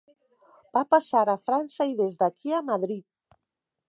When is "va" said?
0.77-0.81